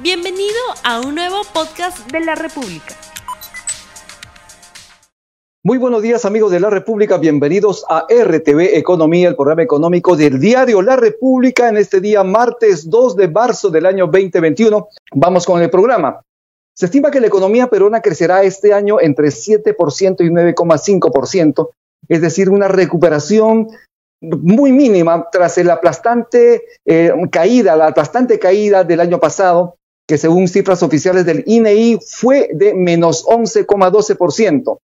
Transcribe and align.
Bienvenido 0.00 0.60
a 0.84 1.00
un 1.00 1.16
nuevo 1.16 1.42
podcast 1.52 2.08
de 2.12 2.20
la 2.20 2.36
República. 2.36 2.94
Muy 5.64 5.76
buenos 5.76 6.02
días 6.02 6.24
amigos 6.24 6.52
de 6.52 6.60
la 6.60 6.70
República, 6.70 7.18
bienvenidos 7.18 7.84
a 7.88 8.06
RTV 8.08 8.76
Economía, 8.76 9.28
el 9.28 9.34
programa 9.34 9.64
económico 9.64 10.16
del 10.16 10.38
diario 10.38 10.82
La 10.82 10.94
República 10.94 11.68
en 11.68 11.78
este 11.78 12.00
día 12.00 12.22
martes 12.22 12.88
2 12.88 13.16
de 13.16 13.26
marzo 13.26 13.70
del 13.70 13.86
año 13.86 14.06
2021. 14.06 14.88
Vamos 15.16 15.44
con 15.44 15.60
el 15.60 15.68
programa. 15.68 16.22
Se 16.76 16.86
estima 16.86 17.10
que 17.10 17.20
la 17.20 17.26
economía 17.26 17.66
peruana 17.66 18.00
crecerá 18.00 18.44
este 18.44 18.72
año 18.72 19.00
entre 19.00 19.30
7% 19.30 20.20
y 20.20 20.30
9,5%, 20.30 21.70
es 22.08 22.20
decir, 22.20 22.50
una 22.50 22.68
recuperación 22.68 23.66
muy 24.20 24.70
mínima 24.70 25.28
tras 25.32 25.58
la 25.58 25.74
aplastante 25.74 26.62
eh, 26.86 27.12
caída, 27.32 27.74
la 27.74 27.88
aplastante 27.88 28.38
caída 28.38 28.84
del 28.84 29.00
año 29.00 29.18
pasado, 29.18 29.77
que 30.08 30.18
según 30.18 30.48
cifras 30.48 30.82
oficiales 30.82 31.24
del 31.24 31.44
INEI 31.46 32.00
fue 32.04 32.50
de 32.52 32.74
menos 32.74 33.24
11,12% 33.26 34.78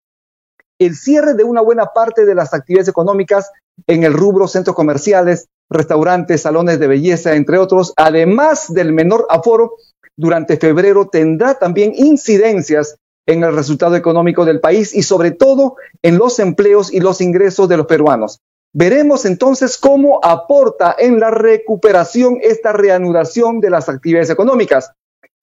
el 0.79 0.97
cierre 0.97 1.35
de 1.35 1.45
una 1.45 1.61
buena 1.61 1.87
parte 1.87 2.25
de 2.25 2.35
las 2.35 2.53
actividades 2.53 2.89
económicas 2.89 3.51
en 3.87 4.05
el 4.05 4.13
rubro 4.13 4.49
centros 4.49 4.77
comerciales, 4.77 5.47
restaurantes, 5.71 6.43
salones 6.43 6.79
de 6.79 6.87
belleza, 6.87 7.35
entre 7.35 7.59
otros, 7.59 7.93
además 7.97 8.73
del 8.73 8.93
menor 8.93 9.27
aforo, 9.31 9.75
durante 10.17 10.57
febrero 10.57 11.09
tendrá 11.09 11.55
también 11.55 11.93
incidencias 11.97 12.97
en 13.27 13.43
el 13.43 13.55
resultado 13.55 13.97
económico 13.97 14.45
del 14.45 14.61
país 14.61 14.95
y 14.95 15.03
sobre 15.03 15.31
todo 15.31 15.77
en 16.03 16.19
los 16.19 16.39
empleos 16.39 16.93
y 16.93 17.01
los 17.01 17.21
ingresos 17.21 17.69
de 17.69 17.77
los 17.77 17.87
peruanos. 17.87 18.41
Veremos 18.73 19.25
entonces 19.25 19.79
cómo 19.79 20.21
aporta 20.23 20.95
en 20.99 21.21
la 21.21 21.31
recuperación 21.31 22.39
esta 22.43 22.73
reanudación 22.73 23.61
de 23.61 23.71
las 23.71 23.89
actividades 23.89 24.31
económicas. 24.31 24.91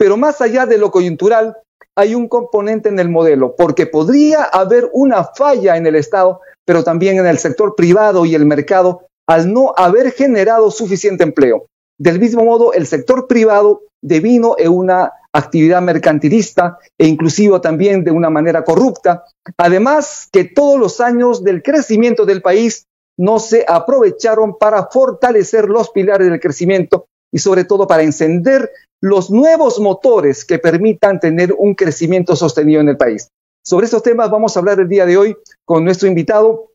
Pero 0.01 0.17
más 0.17 0.41
allá 0.41 0.65
de 0.65 0.79
lo 0.79 0.89
coyuntural, 0.89 1.55
hay 1.95 2.15
un 2.15 2.27
componente 2.27 2.89
en 2.89 2.97
el 2.97 3.07
modelo, 3.07 3.55
porque 3.55 3.85
podría 3.85 4.45
haber 4.45 4.89
una 4.93 5.25
falla 5.25 5.77
en 5.77 5.85
el 5.85 5.95
Estado, 5.95 6.41
pero 6.65 6.83
también 6.83 7.19
en 7.19 7.27
el 7.27 7.37
sector 7.37 7.75
privado 7.75 8.25
y 8.25 8.33
el 8.33 8.47
mercado 8.47 9.03
al 9.27 9.53
no 9.53 9.75
haber 9.77 10.11
generado 10.11 10.71
suficiente 10.71 11.23
empleo. 11.23 11.67
Del 11.99 12.17
mismo 12.17 12.43
modo, 12.43 12.73
el 12.73 12.87
sector 12.87 13.27
privado 13.27 13.83
devino 14.01 14.55
en 14.57 14.71
una 14.71 15.13
actividad 15.33 15.83
mercantilista 15.83 16.79
e 16.97 17.05
inclusive 17.05 17.59
también 17.59 18.03
de 18.03 18.09
una 18.09 18.31
manera 18.31 18.63
corrupta. 18.63 19.25
Además, 19.55 20.29
que 20.31 20.45
todos 20.45 20.79
los 20.79 20.99
años 20.99 21.43
del 21.43 21.61
crecimiento 21.61 22.25
del 22.25 22.41
país 22.41 22.87
no 23.19 23.37
se 23.37 23.65
aprovecharon 23.67 24.57
para 24.57 24.87
fortalecer 24.87 25.69
los 25.69 25.91
pilares 25.91 26.27
del 26.27 26.39
crecimiento 26.39 27.05
y 27.31 27.39
sobre 27.39 27.63
todo 27.63 27.87
para 27.87 28.03
encender 28.03 28.71
los 29.01 29.31
nuevos 29.31 29.79
motores 29.79 30.45
que 30.45 30.59
permitan 30.59 31.19
tener 31.19 31.53
un 31.57 31.73
crecimiento 31.73 32.35
sostenido 32.35 32.81
en 32.81 32.89
el 32.89 32.97
país. 32.97 33.29
Sobre 33.63 33.85
estos 33.85 34.03
temas 34.03 34.29
vamos 34.29 34.55
a 34.55 34.59
hablar 34.59 34.79
el 34.79 34.87
día 34.87 35.05
de 35.05 35.17
hoy 35.17 35.35
con 35.65 35.83
nuestro 35.85 36.07
invitado, 36.07 36.71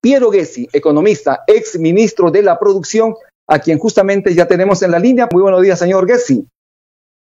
Piero 0.00 0.30
Gessi, 0.30 0.68
economista, 0.72 1.44
ex 1.46 1.78
ministro 1.78 2.30
de 2.30 2.42
la 2.42 2.58
producción, 2.58 3.14
a 3.48 3.58
quien 3.58 3.78
justamente 3.78 4.34
ya 4.34 4.46
tenemos 4.46 4.82
en 4.82 4.90
la 4.90 4.98
línea. 4.98 5.28
Muy 5.32 5.42
buenos 5.42 5.62
días, 5.62 5.78
señor 5.78 6.06
Gessi. 6.06 6.46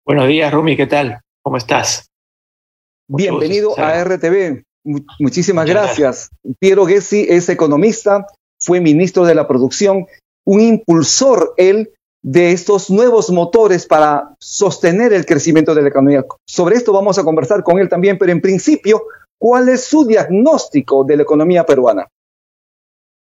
Buenos 0.06 0.28
días, 0.28 0.54
Rumi, 0.54 0.76
¿qué 0.76 0.88
tal? 0.88 1.20
¿Cómo 1.44 1.58
estás? 1.58 2.08
Bienvenido 3.08 3.78
a 3.78 4.04
RTV. 4.04 4.64
Muchísimas 5.20 5.66
gracias. 5.66 6.30
Piero 6.60 6.86
Gessi 6.86 7.26
es 7.30 7.50
economista, 7.50 8.26
fue 8.60 8.80
ministro 8.80 9.26
de 9.26 9.36
la 9.36 9.48
producción, 9.48 10.08
un 10.46 10.62
impulsor, 10.62 11.54
él, 11.58 11.94
de 12.22 12.52
estos 12.52 12.90
nuevos 12.90 13.30
motores 13.30 13.86
para 13.86 14.36
sostener 14.40 15.14
el 15.14 15.26
crecimiento 15.26 15.74
de 15.74 15.82
la 15.82 15.90
economía. 15.90 16.26
Sobre 16.46 16.76
esto 16.76 16.92
vamos 16.92 17.18
a 17.18 17.24
conversar 17.24 17.64
con 17.64 17.80
él 17.80 17.90
también, 17.90 18.18
pero 18.18 18.32
en 18.32 18.42
principio, 18.42 19.04
¿cuál 19.38 19.70
es 19.70 19.86
su 19.86 20.06
diagnóstico 20.06 21.04
de 21.04 21.18
la 21.18 21.24
economía 21.24 21.66
peruana? 21.66 22.08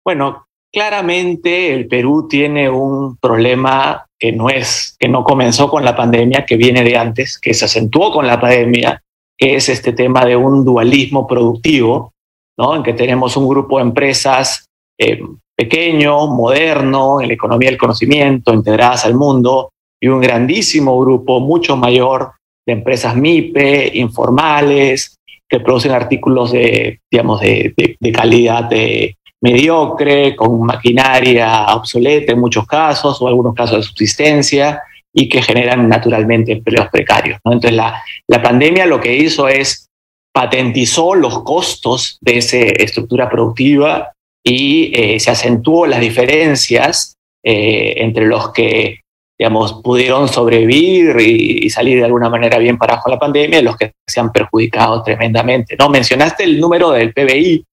Bueno, 0.03 0.47
claramente 0.71 1.73
el 1.73 1.87
Perú 1.87 2.27
tiene 2.27 2.69
un 2.69 3.17
problema 3.17 4.05
que 4.17 4.31
no 4.31 4.49
es, 4.49 4.95
que 4.99 5.07
no 5.07 5.23
comenzó 5.23 5.69
con 5.69 5.85
la 5.85 5.95
pandemia, 5.95 6.45
que 6.45 6.57
viene 6.57 6.83
de 6.83 6.97
antes, 6.97 7.39
que 7.39 7.53
se 7.53 7.65
acentuó 7.65 8.11
con 8.11 8.25
la 8.25 8.39
pandemia, 8.39 9.01
que 9.37 9.55
es 9.55 9.69
este 9.69 9.93
tema 9.93 10.25
de 10.25 10.35
un 10.35 10.63
dualismo 10.63 11.27
productivo, 11.27 12.13
¿no? 12.57 12.75
En 12.75 12.83
que 12.83 12.93
tenemos 12.93 13.37
un 13.37 13.47
grupo 13.47 13.77
de 13.77 13.83
empresas 13.83 14.67
eh, 14.99 15.19
pequeño, 15.61 16.25
moderno, 16.25 17.21
en 17.21 17.27
la 17.27 17.35
economía 17.35 17.69
del 17.69 17.77
conocimiento, 17.77 18.51
integradas 18.51 19.05
al 19.05 19.13
mundo, 19.13 19.69
y 20.01 20.07
un 20.07 20.19
grandísimo 20.19 20.99
grupo, 20.99 21.39
mucho 21.39 21.75
mayor, 21.77 22.31
de 22.65 22.73
empresas 22.73 23.15
MIPE, 23.15 23.91
informales, 23.93 25.17
que 25.47 25.59
producen 25.59 25.91
artículos 25.91 26.51
de, 26.51 26.99
digamos, 27.11 27.41
de, 27.41 27.75
calidad 28.11 28.63
de 28.63 29.17
mediocre, 29.41 30.35
con 30.35 30.63
maquinaria 30.63 31.65
obsoleta 31.75 32.31
en 32.31 32.39
muchos 32.39 32.65
casos, 32.65 33.21
o 33.21 33.27
algunos 33.27 33.53
casos 33.53 33.77
de 33.77 33.83
subsistencia, 33.83 34.81
y 35.13 35.29
que 35.29 35.43
generan 35.43 35.87
naturalmente 35.87 36.53
empleos 36.53 36.87
precarios. 36.91 37.39
Entonces, 37.43 37.73
la, 37.73 38.01
la 38.27 38.41
pandemia 38.41 38.87
lo 38.87 38.99
que 38.99 39.15
hizo 39.15 39.47
es 39.47 39.87
patentizó 40.33 41.13
los 41.13 41.43
costos 41.43 42.17
de 42.21 42.37
esa 42.37 42.57
estructura 42.57 43.29
productiva 43.29 44.13
y 44.43 44.91
eh, 44.93 45.19
se 45.19 45.31
acentuó 45.31 45.85
las 45.85 45.99
diferencias 45.99 47.17
eh, 47.43 47.95
entre 47.97 48.25
los 48.27 48.51
que 48.51 49.01
digamos, 49.41 49.81
pudieron 49.81 50.27
sobrevivir 50.27 51.19
y, 51.19 51.67
salir 51.71 51.97
de 51.97 52.05
alguna 52.05 52.29
manera 52.29 52.59
bien 52.59 52.77
parados 52.77 53.03
con 53.03 53.11
la 53.11 53.17
pandemia 53.17 53.57
y 53.57 53.63
los 53.63 53.75
que 53.75 53.93
se 54.07 54.19
han 54.19 54.31
perjudicado 54.31 55.01
tremendamente. 55.01 55.75
¿no? 55.79 55.89
Mencionaste 55.89 56.43
el 56.43 56.59
número 56.59 56.91
del 56.91 57.11
PBI. 57.11 57.65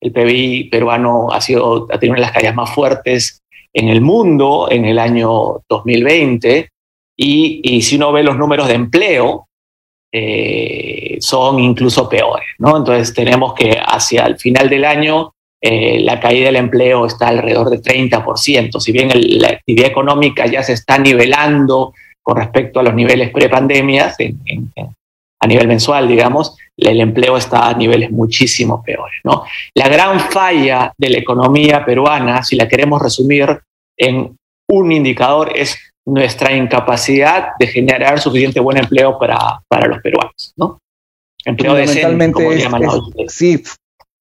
El 0.00 0.12
PBI 0.12 0.64
peruano 0.64 1.28
ha, 1.30 1.40
sido, 1.40 1.86
ha 1.92 2.00
tenido 2.00 2.14
una 2.14 2.20
de 2.20 2.26
las 2.26 2.32
caídas 2.32 2.56
más 2.56 2.74
fuertes 2.74 3.42
en 3.72 3.90
el 3.90 4.00
mundo 4.00 4.66
en 4.68 4.86
el 4.86 4.98
año 4.98 5.62
2020 5.68 6.68
y, 7.16 7.60
y 7.62 7.82
si 7.82 7.94
uno 7.94 8.10
ve 8.10 8.24
los 8.24 8.36
números 8.36 8.66
de 8.66 8.74
empleo, 8.74 9.46
eh, 10.10 11.18
son 11.20 11.60
incluso 11.60 12.08
peores. 12.08 12.46
¿no? 12.58 12.76
Entonces 12.76 13.14
tenemos 13.14 13.54
que 13.54 13.78
hacia 13.80 14.26
el 14.26 14.36
final 14.36 14.68
del 14.68 14.84
año 14.84 15.33
eh, 15.66 15.98
la 16.00 16.20
caída 16.20 16.48
del 16.48 16.56
empleo 16.56 17.06
está 17.06 17.28
alrededor 17.28 17.70
de 17.70 17.80
30%. 17.80 18.78
Si 18.80 18.92
bien 18.92 19.10
la 19.40 19.48
actividad 19.48 19.88
económica 19.88 20.44
ya 20.44 20.62
se 20.62 20.74
está 20.74 20.98
nivelando 20.98 21.94
con 22.22 22.36
respecto 22.36 22.80
a 22.80 22.82
los 22.82 22.94
niveles 22.94 23.30
prepandemias, 23.30 24.14
a 25.40 25.46
nivel 25.46 25.66
mensual, 25.66 26.06
digamos, 26.06 26.54
el 26.76 27.00
empleo 27.00 27.38
está 27.38 27.70
a 27.70 27.72
niveles 27.72 28.10
muchísimo 28.10 28.82
peores. 28.82 29.16
¿no? 29.24 29.44
La 29.74 29.88
gran 29.88 30.20
falla 30.20 30.92
de 30.98 31.08
la 31.08 31.16
economía 31.16 31.82
peruana, 31.82 32.42
si 32.42 32.56
la 32.56 32.68
queremos 32.68 33.00
resumir 33.00 33.58
en 33.96 34.36
un 34.68 34.92
indicador, 34.92 35.50
es 35.54 35.78
nuestra 36.06 36.54
incapacidad 36.54 37.52
de 37.58 37.68
generar 37.68 38.20
suficiente 38.20 38.60
buen 38.60 38.76
empleo 38.76 39.18
para, 39.18 39.62
para 39.66 39.86
los 39.86 40.02
peruanos. 40.02 40.52
¿no? 40.58 40.78
Empleo 41.42 41.72
decente, 41.72 42.32
como 42.32 42.50
Sí, 43.28 43.62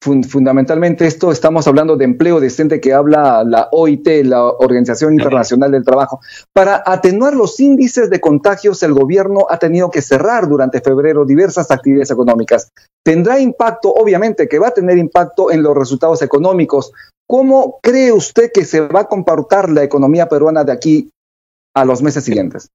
fundamentalmente 0.03 1.07
esto 1.07 1.31
estamos 1.31 1.67
hablando 1.67 1.95
de 1.95 2.05
empleo 2.05 2.39
decente 2.39 2.81
que 2.81 2.93
habla 2.93 3.43
la 3.43 3.69
OIT, 3.71 4.07
la 4.25 4.43
Organización 4.43 5.13
Internacional 5.13 5.71
del 5.71 5.85
Trabajo. 5.85 6.19
Para 6.53 6.83
atenuar 6.85 7.35
los 7.35 7.59
índices 7.59 8.09
de 8.09 8.19
contagios, 8.19 8.83
el 8.83 8.93
gobierno 8.93 9.47
ha 9.49 9.57
tenido 9.57 9.89
que 9.89 10.01
cerrar 10.01 10.47
durante 10.47 10.81
febrero 10.81 11.25
diversas 11.25 11.71
actividades 11.71 12.11
económicas. 12.11 12.69
Tendrá 13.03 13.39
impacto, 13.39 13.93
obviamente, 13.93 14.47
que 14.47 14.59
va 14.59 14.67
a 14.67 14.73
tener 14.73 14.97
impacto 14.97 15.51
en 15.51 15.63
los 15.63 15.75
resultados 15.75 16.21
económicos. 16.21 16.91
¿Cómo 17.27 17.79
cree 17.81 18.11
usted 18.11 18.51
que 18.53 18.65
se 18.65 18.81
va 18.81 19.01
a 19.01 19.07
comportar 19.07 19.69
la 19.69 19.83
economía 19.83 20.27
peruana 20.27 20.63
de 20.63 20.73
aquí 20.73 21.09
a 21.73 21.85
los 21.85 22.01
meses 22.01 22.23
siguientes? 22.23 22.69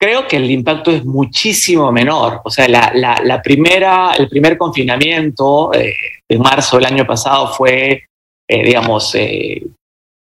Creo 0.00 0.26
que 0.26 0.36
el 0.36 0.50
impacto 0.50 0.90
es 0.90 1.04
muchísimo 1.04 1.92
menor. 1.92 2.40
O 2.44 2.50
sea, 2.50 2.66
la, 2.68 3.42
primera, 3.42 4.14
el 4.14 4.28
primer 4.28 4.56
confinamiento 4.56 5.72
eh, 5.74 5.94
de 6.28 6.38
marzo 6.38 6.76
del 6.76 6.86
año 6.86 7.06
pasado 7.06 7.48
fue, 7.48 8.04
eh, 8.48 8.64
digamos, 8.64 9.14
eh, 9.14 9.62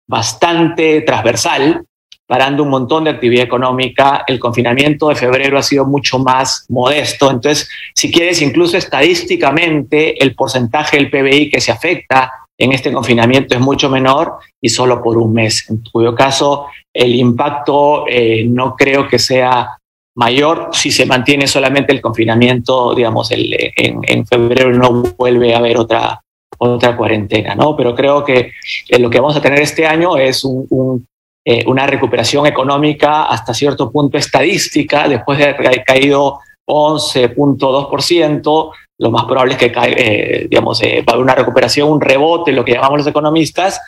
bastante 0.08 1.02
transversal, 1.02 1.86
parando 2.28 2.64
un 2.64 2.70
montón 2.70 3.06
de 3.06 3.12
actividad 3.12 3.46
económica. 3.46 4.26
El 4.28 4.40
confinamiento 4.40 5.08
de 5.08 5.16
febrero 5.16 5.58
ha 5.58 5.64
sido 5.64 5.86
mucho 5.86 6.20
más 6.20 6.66
modesto. 6.68 7.32
Entonces, 7.32 7.70
si 7.96 8.12
quieres, 8.12 8.42
incluso 8.42 8.76
estadísticamente, 8.76 10.22
el 10.22 10.36
porcentaje 10.36 10.98
del 10.98 11.10
PBI 11.10 11.50
que 11.50 11.62
se 11.62 11.72
afecta 11.72 12.30
en 12.58 12.74
este 12.74 12.92
confinamiento 12.92 13.56
es 13.56 13.62
mucho 13.62 13.90
menor 13.90 14.34
y 14.62 14.68
solo 14.68 15.02
por 15.02 15.18
un 15.18 15.34
mes, 15.34 15.68
en 15.70 15.82
cuyo 15.92 16.14
caso 16.14 16.68
el 16.94 17.16
impacto 17.16 18.06
eh, 18.08 18.44
no 18.46 18.76
creo 18.76 19.08
que 19.08 19.20
sea 19.20 19.78
mayor 20.16 20.70
si 20.74 20.92
se 20.92 21.06
mantiene 21.06 21.48
solamente 21.48 21.94
el 21.94 22.02
confinamiento, 22.02 22.94
digamos, 22.94 23.32
el, 23.32 23.56
en, 23.76 24.28
febrero 24.28 24.74
no 24.74 25.04
vuelve 25.18 25.54
a 25.54 25.60
haber 25.60 25.78
otra, 25.78 26.22
otra 26.58 26.98
cuarentena, 26.98 27.56
¿no? 27.56 27.76
Pero 27.76 27.96
creo 27.96 28.24
que 28.24 28.52
eh, 28.90 29.00
lo 29.00 29.10
que 29.10 29.20
vamos 29.20 29.38
a 29.38 29.42
tener 29.42 29.62
este 29.62 29.88
año 29.88 30.18
es 30.18 30.44
un, 30.44 31.08
una 31.66 31.88
recuperación 31.88 32.46
económica 32.46 33.24
hasta 33.24 33.54
cierto 33.54 33.92
punto 33.92 34.18
estadística, 34.18 35.08
después 35.08 35.40
de 35.40 35.46
haber 35.46 35.84
caído 35.84 36.40
11.2%, 36.68 38.72
lo 39.02 39.10
más 39.10 39.26
probable 39.26 39.54
es 39.54 39.60
que 39.60 39.72
eh, 39.76 40.48
digamos, 40.48 40.82
eh, 40.84 41.02
va 41.02 41.12
a 41.12 41.14
haber 41.16 41.24
una 41.24 41.36
recuperación, 41.36 41.90
un 41.90 42.00
rebote, 42.00 42.52
lo 42.52 42.64
que 42.64 42.74
llamamos 42.74 43.00
los 43.00 43.08
economistas. 43.08 43.82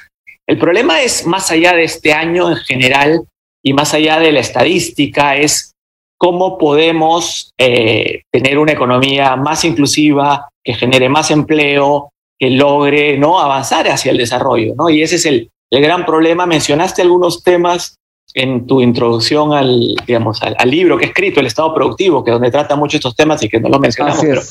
El 0.48 0.58
problema 0.58 1.02
es 1.02 1.26
más 1.26 1.52
allá 1.52 1.74
de 1.74 1.84
este 1.84 2.14
año 2.14 2.50
en 2.50 2.58
general 2.58 3.22
y 3.64 3.74
más 3.74 3.94
allá 3.94 4.20
de 4.20 4.32
la 4.32 4.42
estadística, 4.42 5.38
es 5.38 5.74
cómo 6.18 6.58
podemos 6.58 7.52
eh, 7.58 8.24
tener 8.32 8.60
una 8.60 8.74
economía 8.74 9.36
más 9.36 9.64
inclusiva, 9.64 10.50
que 10.64 10.74
genere 10.74 11.08
más 11.08 11.32
empleo, 11.32 12.12
que 12.38 12.50
logre 12.50 13.18
¿no? 13.18 13.40
avanzar 13.40 13.88
hacia 13.88 14.12
el 14.12 14.18
desarrollo. 14.18 14.74
¿no? 14.76 14.90
Y 14.90 15.02
ese 15.02 15.16
es 15.16 15.26
el, 15.26 15.50
el 15.72 15.82
gran 15.82 16.06
problema. 16.06 16.46
Mencionaste 16.46 17.02
algunos 17.02 17.42
temas 17.42 17.96
en 18.34 18.68
tu 18.68 18.82
introducción 18.82 19.54
al, 19.54 19.96
digamos, 20.06 20.42
al, 20.42 20.70
libro 20.70 20.98
que 20.98 21.06
he 21.06 21.08
escrito, 21.08 21.40
El 21.40 21.46
Estado 21.46 21.74
Productivo, 21.74 22.24
que 22.24 22.32
es 22.32 22.36
donde 22.36 22.52
trata 22.52 22.76
mucho 22.76 22.98
estos 22.98 23.16
temas 23.16 23.44
y 23.44 23.50
que 23.50 23.60
no 23.60 23.70
lo 23.70 23.80
mencionamos, 23.80 24.22
pero, 24.22 24.42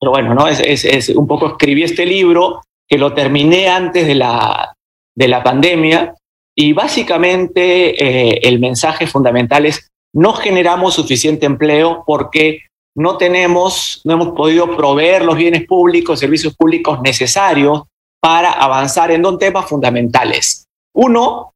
pero, 0.00 0.10
bueno, 0.12 0.34
¿no? 0.34 0.46
Es, 0.46 0.60
es, 0.60 0.84
es, 0.84 1.08
un 1.08 1.26
poco 1.26 1.48
escribí 1.48 1.82
este 1.82 2.06
libro 2.06 2.62
que 2.88 2.98
lo 2.98 3.14
terminé 3.14 3.68
antes 3.68 4.06
de 4.06 4.14
la, 4.14 4.74
de 5.16 5.28
la 5.28 5.42
pandemia 5.42 6.14
y 6.56 6.72
básicamente 6.72 8.02
eh, 8.02 8.40
el 8.42 8.58
mensaje 8.58 9.06
fundamental 9.06 9.66
es 9.66 9.88
no 10.14 10.34
generamos 10.34 10.94
suficiente 10.94 11.46
empleo 11.46 12.04
porque 12.06 12.60
no 12.94 13.16
tenemos, 13.16 14.02
no 14.04 14.14
hemos 14.14 14.28
podido 14.36 14.76
proveer 14.76 15.24
los 15.24 15.36
bienes 15.36 15.66
públicos, 15.66 16.20
servicios 16.20 16.54
públicos 16.54 17.00
necesarios 17.02 17.84
para 18.20 18.52
avanzar 18.52 19.10
en 19.10 19.22
dos 19.22 19.38
temas 19.38 19.66
fundamentales. 19.66 20.66
Uno, 20.94 21.54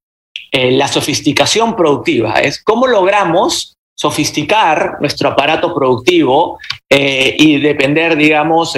eh, 0.51 0.71
la 0.71 0.89
sofisticación 0.89 1.77
productiva, 1.77 2.41
es 2.41 2.63
cómo 2.63 2.87
logramos 2.87 3.75
sofisticar 3.95 4.97
nuestro 5.01 5.31
aparato 5.31 5.75
productivo 5.75 6.59
eh, 6.91 7.37
y 7.39 7.61
depender, 7.61 8.17
digamos, 8.17 8.75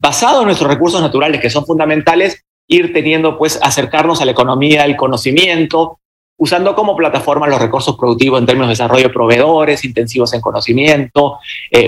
basado 0.00 0.40
en 0.40 0.46
nuestros 0.46 0.70
recursos 0.70 1.00
naturales 1.00 1.40
que 1.40 1.50
son 1.50 1.66
fundamentales, 1.66 2.40
ir 2.72 2.92
teniendo, 2.92 3.38
pues, 3.38 3.58
acercarnos 3.62 4.20
a 4.20 4.24
la 4.24 4.32
economía 4.32 4.82
del 4.82 4.96
conocimiento, 4.96 5.98
usando 6.38 6.74
como 6.74 6.96
plataforma 6.96 7.46
los 7.46 7.60
recursos 7.60 7.96
productivos 7.96 8.40
en 8.40 8.46
términos 8.46 8.68
de 8.68 8.72
desarrollo 8.72 9.04
de 9.04 9.14
proveedores 9.14 9.84
intensivos 9.84 10.32
en 10.32 10.40
conocimiento, 10.40 11.38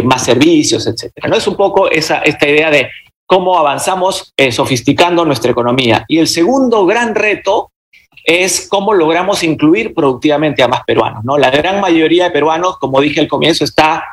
más 0.04 0.24
servicios, 0.24 0.86
etcétera. 0.86 1.28
¿no? 1.28 1.36
Es 1.36 1.46
un 1.48 1.56
poco 1.56 1.90
esa, 1.90 2.18
esta 2.18 2.46
idea 2.46 2.70
de 2.70 2.88
cómo 3.26 3.58
avanzamos 3.58 4.32
sofisticando 4.52 5.24
nuestra 5.24 5.50
economía. 5.50 6.04
Y 6.06 6.18
el 6.18 6.28
segundo 6.28 6.86
gran 6.86 7.16
reto 7.16 7.72
es 8.24 8.66
cómo 8.68 8.94
logramos 8.94 9.42
incluir 9.42 9.94
productivamente 9.94 10.62
a 10.62 10.68
más 10.68 10.82
peruanos. 10.84 11.24
¿no? 11.24 11.36
La 11.36 11.50
gran 11.50 11.80
mayoría 11.80 12.24
de 12.24 12.30
peruanos, 12.30 12.78
como 12.78 13.00
dije 13.00 13.20
al 13.20 13.28
comienzo, 13.28 13.64
está 13.64 14.04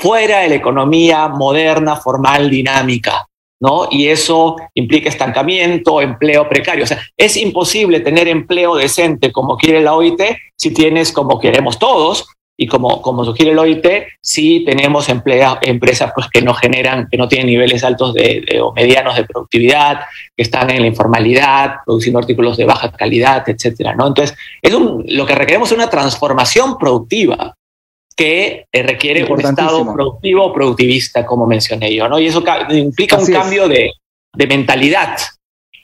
fuera 0.00 0.40
de 0.40 0.48
la 0.48 0.54
economía 0.54 1.28
moderna, 1.28 1.96
formal, 1.96 2.50
dinámica. 2.50 3.27
¿No? 3.60 3.88
Y 3.90 4.08
eso 4.08 4.56
implica 4.74 5.08
estancamiento, 5.08 6.00
empleo 6.00 6.48
precario. 6.48 6.84
O 6.84 6.86
sea, 6.86 7.00
es 7.16 7.36
imposible 7.36 8.00
tener 8.00 8.28
empleo 8.28 8.76
decente 8.76 9.32
como 9.32 9.56
quiere 9.56 9.80
la 9.80 9.94
OIT 9.94 10.20
si 10.56 10.72
tienes 10.72 11.12
como 11.12 11.38
queremos 11.38 11.78
todos, 11.78 12.28
y 12.60 12.66
como, 12.66 13.00
como 13.00 13.24
sugiere 13.24 13.52
el 13.52 13.58
OIT, 13.58 13.86
sí 14.20 14.64
tenemos 14.66 15.08
emplea, 15.08 15.60
empresas 15.62 16.10
pues, 16.12 16.26
que 16.28 16.42
no 16.42 16.52
generan, 16.54 17.06
que 17.08 17.16
no 17.16 17.28
tienen 17.28 17.46
niveles 17.46 17.84
altos 17.84 18.14
de, 18.14 18.60
o 18.60 18.72
medianos 18.72 19.14
de 19.14 19.24
productividad, 19.24 20.00
que 20.36 20.42
están 20.42 20.68
en 20.70 20.80
la 20.80 20.88
informalidad, 20.88 21.76
produciendo 21.86 22.18
artículos 22.18 22.56
de 22.56 22.64
baja 22.64 22.90
calidad, 22.90 23.48
etcétera, 23.48 23.94
¿no? 23.94 24.08
Entonces, 24.08 24.36
es 24.60 24.72
lo 24.72 25.24
que 25.24 25.36
requeremos 25.36 25.70
es 25.70 25.78
una 25.78 25.88
transformación 25.88 26.76
productiva 26.78 27.54
que 28.18 28.66
eh, 28.72 28.82
requiere 28.82 29.24
un 29.24 29.40
estado 29.40 29.94
productivo 29.94 30.52
productivista, 30.52 31.24
como 31.24 31.46
mencioné 31.46 31.94
yo, 31.94 32.08
¿no? 32.08 32.18
Y 32.18 32.26
eso 32.26 32.42
implica 32.70 33.16
un 33.16 33.26
cambio 33.26 33.68
de, 33.68 33.92
de 34.34 34.46
mentalidad, 34.48 35.16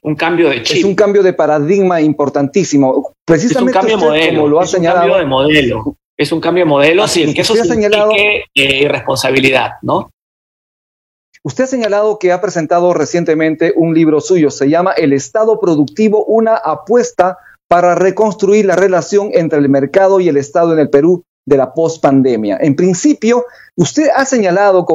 un 0.03 0.17
cambio 0.17 0.49
de 0.51 0.65
chip. 0.65 0.79
Es 0.79 0.85
un 0.85 0.97
cambio 0.97 1.23
de 1.23 1.33
paradigma 1.33 2.01
importantísimo. 2.01 3.13
Precisamente 3.25 3.71
es 3.71 3.77
un 3.77 3.81
cambio 3.81 3.97
de 3.99 4.05
modelo, 4.05 4.41
como 4.41 4.49
lo 4.49 4.61
ha 4.61 4.67
señalado. 4.67 5.07
Un 5.07 5.11
cambio 5.11 5.19
de 5.19 5.27
modelo 5.27 5.97
es 6.17 6.33
un 6.33 6.41
cambio 6.41 6.65
de 6.65 6.71
modelo 6.71 7.07
sin 7.07 7.35
que 7.35 7.43
eso 7.43 7.55
ha 7.55 7.65
señalado, 7.65 8.11
irresponsabilidad, 8.53 9.75
¿no? 9.83 10.11
Usted 11.45 11.65
ha 11.65 11.69
señalado 11.69 12.19
que 12.19 12.33
ha 12.33 12.41
presentado 12.41 12.95
recientemente 12.95 13.75
un 13.77 13.95
libro 13.95 14.21
suyo, 14.21 14.51
se 14.51 14.69
llama 14.69 14.93
El 14.93 15.13
Estado 15.13 15.61
Productivo, 15.61 16.25
una 16.25 16.57
apuesta 16.57 17.39
para 17.69 17.95
reconstruir 17.95 18.65
la 18.65 18.77
relación 18.77 19.31
entre 19.35 19.61
el 19.61 19.69
mercado 19.69 20.21
y 20.21 20.29
el 20.29 20.37
Estado 20.37 20.73
en 20.73 20.81
el 20.81 20.91
Perú 20.91 21.25
de 21.47 21.57
la 21.57 21.73
pospandemia. 21.73 22.59
En 22.61 22.75
principio, 22.75 23.45
usted 23.77 24.09
ha 24.15 24.25
señalado 24.25 24.87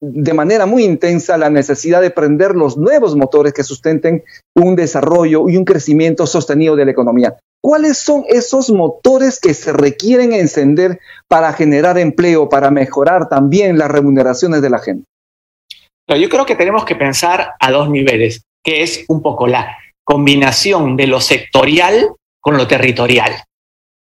de 0.00 0.34
manera 0.34 0.66
muy 0.66 0.84
intensa 0.84 1.38
la 1.38 1.50
necesidad 1.50 2.00
de 2.00 2.10
prender 2.10 2.54
los 2.54 2.76
nuevos 2.76 3.16
motores 3.16 3.52
que 3.52 3.62
sustenten 3.62 4.22
un 4.54 4.76
desarrollo 4.76 5.48
y 5.48 5.56
un 5.56 5.64
crecimiento 5.64 6.26
sostenido 6.26 6.76
de 6.76 6.84
la 6.84 6.90
economía. 6.90 7.36
¿Cuáles 7.62 7.96
son 7.96 8.24
esos 8.28 8.70
motores 8.70 9.40
que 9.40 9.54
se 9.54 9.72
requieren 9.72 10.34
encender 10.34 11.00
para 11.28 11.54
generar 11.54 11.96
empleo, 11.96 12.50
para 12.50 12.70
mejorar 12.70 13.28
también 13.30 13.78
las 13.78 13.90
remuneraciones 13.90 14.60
de 14.60 14.70
la 14.70 14.78
gente? 14.80 15.04
Yo 16.06 16.28
creo 16.28 16.44
que 16.44 16.56
tenemos 16.56 16.84
que 16.84 16.96
pensar 16.96 17.52
a 17.58 17.70
dos 17.70 17.88
niveles, 17.88 18.42
que 18.62 18.82
es 18.82 19.06
un 19.08 19.22
poco 19.22 19.46
la 19.46 19.78
combinación 20.04 20.98
de 20.98 21.06
lo 21.06 21.20
sectorial 21.20 22.10
con 22.40 22.58
lo 22.58 22.68
territorial. 22.68 23.32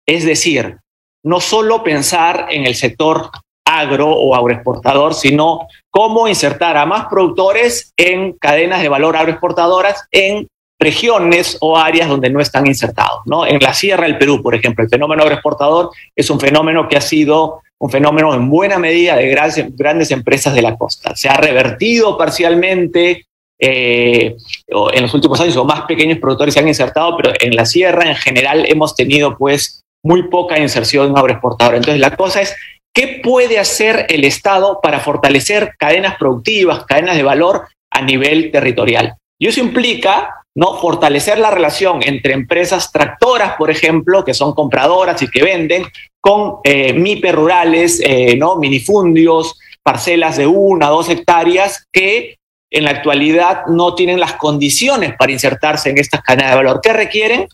Es 0.07 0.25
decir, 0.25 0.79
no 1.23 1.41
solo 1.41 1.83
pensar 1.83 2.47
en 2.51 2.67
el 2.67 2.75
sector 2.75 3.31
agro 3.65 4.09
o 4.09 4.35
agroexportador, 4.35 5.15
sino 5.15 5.67
cómo 5.91 6.29
insertar 6.29 6.77
a 6.77 6.87
más 6.87 7.07
productores 7.07 7.93
en 7.97 8.33
cadenas 8.33 8.83
de 8.83 8.89
valor 8.89 9.17
agroexportadoras 9.17 10.07
en 10.11 10.49
regiones 10.81 11.59
o 11.61 11.77
áreas 11.77 12.09
donde 12.09 12.31
no 12.31 12.41
están 12.41 12.67
insertados. 12.67 13.21
¿no? 13.27 13.47
En 13.47 13.61
la 13.61 13.75
Sierra 13.75 14.05
del 14.05 14.19
Perú, 14.19 14.43
por 14.43 14.55
ejemplo, 14.55 14.83
el 14.83 14.91
fenómeno 14.91 15.23
agroexportador 15.23 15.91
es 16.17 16.31
un 16.31 16.41
fenómeno 16.41 16.89
que 16.89 16.97
ha 16.97 17.03
sido 17.03 17.61
un 17.79 17.91
fenómeno 17.91 18.35
en 18.35 18.49
buena 18.51 18.79
medida 18.79 19.17
de 19.17 19.29
grandes, 19.29 19.77
grandes 19.77 20.11
empresas 20.11 20.55
de 20.55 20.63
la 20.63 20.77
costa. 20.77 21.15
Se 21.17 21.29
ha 21.29 21.37
revertido 21.37 22.17
parcialmente 22.17 23.27
eh, 23.59 24.37
en 24.69 25.03
los 25.03 25.15
últimos 25.15 25.41
años, 25.41 25.57
o 25.57 25.65
más 25.65 25.83
pequeños 25.83 26.19
productores 26.19 26.55
se 26.55 26.61
han 26.61 26.69
insertado, 26.69 27.17
pero 27.17 27.33
en 27.39 27.55
la 27.55 27.67
sierra 27.67 28.09
en 28.09 28.17
general 28.17 28.65
hemos 28.67 28.95
tenido 28.95 29.37
pues 29.37 29.83
muy 30.03 30.29
poca 30.29 30.59
inserción 30.59 31.11
en 31.11 31.19
agroexportador. 31.19 31.75
Entonces 31.75 32.01
la 32.01 32.17
cosa 32.17 32.41
es, 32.41 32.57
¿qué 32.95 33.21
puede 33.23 33.59
hacer 33.59 34.07
el 34.09 34.25
Estado 34.25 34.81
para 34.83 35.01
fortalecer 35.01 35.75
cadenas 35.79 36.17
productivas, 36.17 36.85
cadenas 36.87 37.17
de 37.17 37.23
valor 37.23 37.69
a 37.91 38.03
nivel 38.03 38.51
territorial? 38.51 39.17
Y 39.39 39.47
eso 39.47 39.61
implica 39.61 40.41
¿no? 40.55 40.79
Fortalecer 40.79 41.39
la 41.39 41.51
relación 41.51 42.01
entre 42.03 42.35
empresas 42.35 42.91
tractoras, 42.91 43.55
por 43.57 43.71
ejemplo, 43.71 44.25
que 44.25 44.35
son 44.35 44.53
compradoras 44.55 45.23
y 45.23 45.29
que 45.29 45.43
venden, 45.43 45.87
con 46.21 46.57
eh, 46.65 46.93
MIPE 46.93 47.33
rurales, 47.33 48.01
eh, 48.05 48.37
¿no? 48.37 48.57
Minifundios, 48.57 49.59
parcelas 49.83 50.37
de 50.37 50.47
una, 50.47 50.89
dos 50.89 51.09
hectáreas 51.09 51.87
que 51.93 52.37
en 52.73 52.85
la 52.85 52.91
actualidad 52.91 53.67
no 53.67 53.95
tienen 53.95 54.21
las 54.21 54.35
condiciones 54.35 55.15
para 55.17 55.33
insertarse 55.33 55.91
en 55.91 55.99
estas 55.99 56.23
cadenas 56.23 56.51
de 56.51 56.57
valor. 56.57 56.81
¿Qué 56.83 56.93
requieren? 56.93 57.49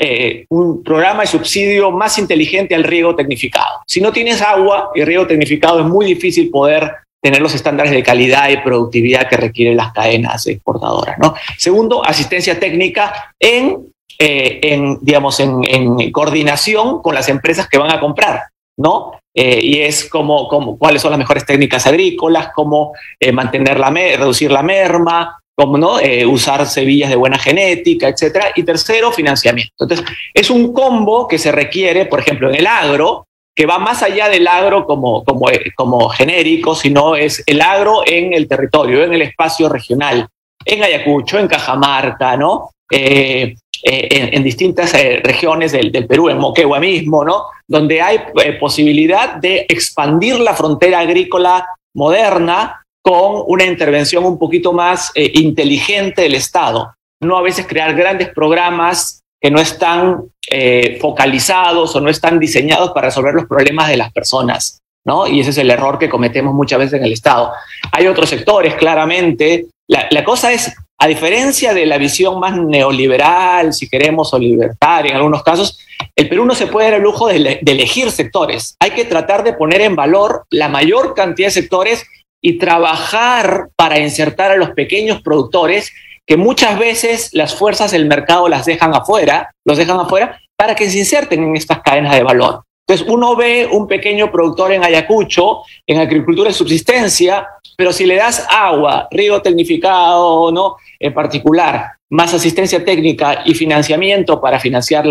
Eh, 0.00 0.46
un 0.50 0.84
programa 0.84 1.22
de 1.22 1.26
subsidio 1.26 1.90
más 1.90 2.18
inteligente 2.18 2.72
al 2.72 2.84
riego 2.84 3.16
tecnificado. 3.16 3.80
Si 3.84 4.00
no 4.00 4.12
tienes 4.12 4.40
agua 4.40 4.90
y 4.94 5.02
riego 5.02 5.26
tecnificado 5.26 5.80
es 5.80 5.86
muy 5.86 6.06
difícil 6.06 6.50
poder 6.50 6.92
tener 7.20 7.42
los 7.42 7.52
estándares 7.52 7.90
de 7.90 8.04
calidad 8.04 8.48
y 8.48 8.58
productividad 8.58 9.28
que 9.28 9.36
requieren 9.36 9.76
las 9.76 9.92
cadenas 9.92 10.46
exportadoras. 10.46 11.18
¿no? 11.18 11.34
Segundo, 11.56 12.04
asistencia 12.06 12.60
técnica 12.60 13.34
en, 13.40 13.92
eh, 14.20 14.96
digamos, 15.00 15.40
en, 15.40 16.12
coordinación 16.12 17.02
con 17.02 17.16
las 17.16 17.28
empresas 17.28 17.68
que 17.68 17.78
van 17.78 17.90
a 17.90 17.98
comprar. 17.98 18.42
¿no? 18.76 19.18
Eh, 19.34 19.58
y 19.60 19.80
es 19.80 20.08
como, 20.08 20.46
como, 20.46 20.78
cuáles 20.78 21.02
son 21.02 21.10
las 21.10 21.18
mejores 21.18 21.44
técnicas 21.44 21.88
agrícolas, 21.88 22.50
cómo 22.54 22.92
mantener 23.32 23.80
la 23.80 23.90
reducir 23.90 24.52
la 24.52 24.62
merma, 24.62 25.42
cómo 25.58 25.76
no 25.76 25.96
usar 26.28 26.64
semillas 26.68 27.10
de 27.10 27.16
buena 27.16 27.36
genética, 27.36 28.06
etcétera. 28.06 28.52
Y 28.54 28.62
tercero, 28.62 29.10
financiamiento. 29.10 29.74
Entonces, 29.80 30.06
es 30.32 30.50
un 30.50 30.72
combo 30.72 31.26
que 31.26 31.36
se 31.36 31.50
requiere, 31.50 32.06
por 32.06 32.20
ejemplo, 32.20 32.48
en 32.48 32.54
el 32.54 32.66
agro, 32.68 33.26
que 33.56 33.66
va 33.66 33.80
más 33.80 34.04
allá 34.04 34.28
del 34.28 34.46
agro 34.46 34.86
como, 34.86 35.24
como, 35.24 35.46
como 35.74 36.08
genérico, 36.10 36.76
sino 36.76 37.16
es 37.16 37.42
el 37.44 37.60
agro 37.60 38.02
en 38.06 38.32
el 38.32 38.46
territorio, 38.46 39.02
en 39.02 39.12
el 39.12 39.22
espacio 39.22 39.68
regional, 39.68 40.28
en 40.64 40.84
Ayacucho, 40.84 41.40
en 41.40 41.48
Cajamarca, 41.48 42.36
¿no? 42.36 42.70
Eh, 42.88 43.56
eh, 43.82 44.30
en, 44.32 44.44
distintas 44.44 44.94
eh, 44.94 45.20
regiones 45.24 45.72
del, 45.72 45.90
Perú, 46.06 46.28
en 46.28 46.38
Moquegua 46.38 46.78
mismo, 46.78 47.24
¿no? 47.24 47.46
Donde 47.66 48.00
hay 48.00 48.20
posibilidad 48.60 49.34
de 49.34 49.66
expandir 49.68 50.38
la 50.38 50.54
frontera 50.54 51.00
agrícola 51.00 51.66
moderna 51.94 52.86
con 53.08 53.44
una 53.46 53.64
intervención 53.64 54.26
un 54.26 54.38
poquito 54.38 54.74
más 54.74 55.10
inteligente 55.14 56.20
del 56.20 56.34
Estado. 56.34 56.92
No 57.22 57.38
a 57.38 57.42
veces 57.42 57.66
crear 57.66 57.94
grandes 57.94 58.28
programas 58.28 59.22
que 59.40 59.50
no 59.50 59.60
están 59.60 60.24
eh, 60.50 60.98
focalizados 61.00 61.96
o 61.96 62.02
no 62.02 62.10
están 62.10 62.38
diseñados 62.38 62.90
para 62.92 63.08
resolver 63.08 63.32
los 63.32 63.46
problemas 63.46 63.88
de 63.88 63.96
las 63.96 64.12
personas. 64.12 64.82
¿no? 65.06 65.26
Y 65.26 65.40
ese 65.40 65.50
es 65.50 65.56
el 65.56 65.70
error 65.70 65.98
que 65.98 66.10
cometemos 66.10 66.52
muchas 66.52 66.80
veces 66.80 66.98
en 66.98 67.06
el 67.06 67.14
Estado. 67.14 67.50
Hay 67.92 68.06
otros 68.06 68.28
sectores, 68.28 68.74
claramente. 68.74 69.68
La, 69.88 70.06
la 70.10 70.22
cosa 70.22 70.52
es, 70.52 70.70
a 70.98 71.06
diferencia 71.06 71.72
de 71.72 71.86
la 71.86 71.96
visión 71.96 72.38
más 72.38 72.58
neoliberal, 72.58 73.72
si 73.72 73.88
queremos, 73.88 74.34
o 74.34 74.38
libertaria 74.38 75.12
en 75.12 75.16
algunos 75.16 75.42
casos, 75.42 75.78
el 76.14 76.28
Perú 76.28 76.44
no 76.44 76.54
se 76.54 76.66
puede 76.66 76.88
dar 76.88 76.98
el 76.98 77.04
lujo 77.04 77.28
de, 77.28 77.58
de 77.62 77.72
elegir 77.72 78.10
sectores. 78.10 78.76
Hay 78.80 78.90
que 78.90 79.06
tratar 79.06 79.44
de 79.44 79.54
poner 79.54 79.80
en 79.80 79.96
valor 79.96 80.44
la 80.50 80.68
mayor 80.68 81.14
cantidad 81.14 81.48
de 81.48 81.52
sectores 81.52 82.04
y 82.40 82.58
trabajar 82.58 83.68
para 83.76 83.98
insertar 83.98 84.50
a 84.50 84.56
los 84.56 84.70
pequeños 84.70 85.22
productores 85.22 85.92
que 86.26 86.36
muchas 86.36 86.78
veces 86.78 87.30
las 87.32 87.54
fuerzas 87.54 87.90
del 87.90 88.06
mercado 88.06 88.48
las 88.48 88.66
dejan 88.66 88.94
afuera, 88.94 89.50
los 89.64 89.78
dejan 89.78 89.98
afuera 89.98 90.40
para 90.56 90.74
que 90.74 90.90
se 90.90 90.98
inserten 90.98 91.42
en 91.42 91.56
estas 91.56 91.80
cadenas 91.80 92.14
de 92.14 92.22
valor. 92.22 92.62
Entonces 92.86 93.06
uno 93.08 93.36
ve 93.36 93.68
un 93.70 93.86
pequeño 93.86 94.30
productor 94.30 94.72
en 94.72 94.82
Ayacucho, 94.84 95.62
en 95.86 95.98
agricultura 95.98 96.48
de 96.48 96.54
subsistencia, 96.54 97.46
pero 97.76 97.92
si 97.92 98.06
le 98.06 98.16
das 98.16 98.46
agua, 98.50 99.08
río 99.10 99.40
tecnificado, 99.40 100.50
¿no? 100.50 100.76
En 100.98 101.14
particular, 101.14 101.92
más 102.10 102.32
asistencia 102.34 102.84
técnica 102.84 103.42
y 103.44 103.54
financiamiento 103.54 104.40
para 104.40 104.58
financiar 104.58 105.04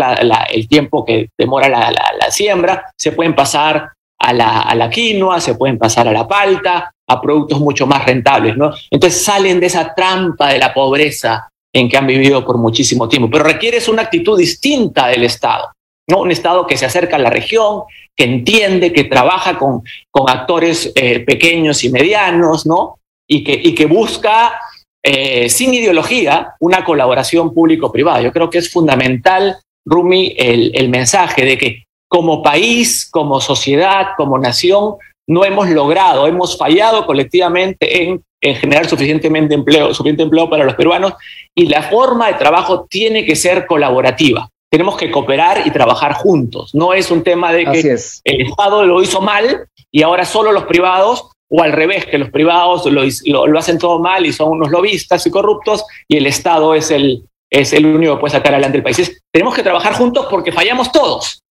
el 0.50 0.68
tiempo 0.68 1.04
que 1.04 1.30
demora 1.38 1.68
la, 1.68 2.30
siembra, 2.30 2.92
se 2.96 3.12
pueden 3.12 3.34
pasar 3.34 3.90
a 4.18 4.32
la, 4.32 4.62
a 4.62 4.74
la 4.74 4.90
quinoa, 4.90 5.40
se 5.40 5.54
pueden 5.54 5.78
pasar 5.78 6.08
a 6.08 6.12
la 6.12 6.26
palta, 6.26 6.92
a 7.08 7.20
productos 7.20 7.58
mucho 7.58 7.86
más 7.86 8.04
rentables, 8.04 8.56
¿no? 8.56 8.72
Entonces 8.90 9.24
salen 9.24 9.58
de 9.60 9.66
esa 9.66 9.94
trampa 9.94 10.50
de 10.50 10.58
la 10.58 10.74
pobreza 10.74 11.48
en 11.72 11.88
que 11.88 11.96
han 11.96 12.06
vivido 12.06 12.44
por 12.44 12.58
muchísimo 12.58 13.08
tiempo, 13.08 13.30
pero 13.30 13.44
requiere 13.44 13.78
una 13.88 14.02
actitud 14.02 14.38
distinta 14.38 15.08
del 15.08 15.24
Estado, 15.24 15.72
¿no? 16.08 16.20
Un 16.20 16.30
Estado 16.30 16.66
que 16.66 16.76
se 16.76 16.86
acerca 16.86 17.16
a 17.16 17.18
la 17.18 17.30
región, 17.30 17.82
que 18.14 18.24
entiende, 18.24 18.92
que 18.92 19.04
trabaja 19.04 19.58
con, 19.58 19.82
con 20.10 20.28
actores 20.28 20.92
eh, 20.94 21.20
pequeños 21.20 21.82
y 21.84 21.90
medianos, 21.90 22.66
¿no? 22.66 22.98
Y 23.26 23.44
que, 23.44 23.52
y 23.52 23.74
que 23.74 23.86
busca, 23.86 24.60
eh, 25.02 25.48
sin 25.48 25.72
ideología, 25.72 26.54
una 26.60 26.84
colaboración 26.84 27.54
público-privada. 27.54 28.20
Yo 28.20 28.32
creo 28.32 28.50
que 28.50 28.58
es 28.58 28.70
fundamental, 28.70 29.56
Rumi, 29.86 30.34
el, 30.36 30.72
el 30.74 30.88
mensaje 30.88 31.44
de 31.44 31.56
que 31.56 31.84
como 32.08 32.42
país, 32.42 33.08
como 33.10 33.40
sociedad, 33.40 34.08
como 34.16 34.38
nación, 34.38 34.96
no 35.28 35.44
hemos 35.44 35.68
logrado, 35.68 36.26
hemos 36.26 36.56
fallado 36.56 37.06
colectivamente 37.06 38.02
en, 38.02 38.24
generar 38.40 38.88
suficientemente 38.88 39.54
empleo, 39.54 39.92
suficiente 39.92 40.22
empleo 40.22 40.48
para 40.48 40.64
los 40.64 40.74
peruanos 40.74 41.12
y 41.54 41.66
la 41.66 41.82
forma 41.82 42.28
de 42.28 42.34
trabajo 42.34 42.86
tiene 42.88 43.24
que 43.24 43.36
ser 43.36 43.66
colaborativa. 43.66 44.48
Tenemos 44.70 44.96
que 44.96 45.10
cooperar 45.10 45.66
y 45.66 45.70
trabajar 45.70 46.14
juntos. 46.14 46.72
No 46.72 46.94
es 46.94 47.10
un 47.10 47.24
tema 47.24 47.52
de 47.52 47.64
que 47.64 47.96
el 48.24 48.40
Estado 48.42 48.84
lo 48.84 49.02
hizo 49.02 49.20
mal 49.20 49.66
y 49.90 50.02
ahora 50.02 50.24
solo 50.24 50.52
los 50.52 50.64
privados, 50.64 51.30
o 51.50 51.62
al 51.62 51.72
revés, 51.72 52.06
que 52.06 52.18
los 52.18 52.30
privados 52.30 52.86
lo, 52.86 53.02
lo, 53.46 53.58
hacen 53.58 53.78
todo 53.78 53.98
mal 53.98 54.24
y 54.24 54.32
son 54.32 54.50
unos 54.50 54.70
lobistas 54.70 55.26
y 55.26 55.30
corruptos 55.30 55.84
y 56.06 56.16
el 56.16 56.26
Estado 56.26 56.74
es 56.74 56.90
el, 56.90 57.24
es 57.50 57.72
el 57.72 57.86
único 57.86 58.14
que 58.14 58.20
puede 58.20 58.32
sacar 58.32 58.54
adelante 58.54 58.78
el 58.78 58.84
país. 58.84 59.20
tenemos 59.32 59.54
que 59.54 59.62
trabajar 59.62 59.94
juntos 59.94 60.26
porque 60.30 60.52
fallamos 60.52 60.92
todos 60.92 61.42